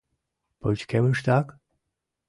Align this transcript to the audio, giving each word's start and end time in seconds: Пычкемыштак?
Пычкемыштак? 0.59 1.47